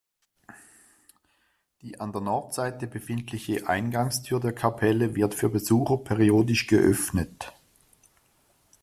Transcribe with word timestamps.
Die 1.83 1.99
an 1.99 2.11
der 2.11 2.21
Nordseite 2.21 2.87
befindliche 2.87 3.67
Eingangstür 3.69 4.39
der 4.39 4.51
Kapelle 4.51 5.15
wird 5.15 5.35
für 5.35 5.47
Besucher 5.47 5.97
periodisch 5.97 6.65
geöffnet. 6.65 7.53